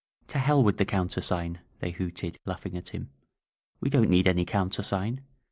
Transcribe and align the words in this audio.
*^o 0.29 0.39
hell 0.39 0.63
with 0.63 0.77
the 0.77 0.83
countersigii 0.87 1.57
f 1.57 1.61
they 1.79 1.91
hooted, 1.91 2.39
langhing 2.47 2.75
at 2.75 2.89
him. 2.89 3.11
*^We 3.85 3.91
don't 3.91 4.09
need 4.09 4.27
any 4.27 4.45
countersign! 4.45 5.21